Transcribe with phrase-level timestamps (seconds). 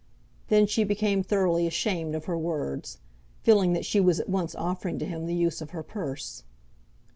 [0.47, 2.97] Then she became thoroughly ashamed of her words,
[3.43, 6.41] feeling that she was at once offering to him the use of her purse.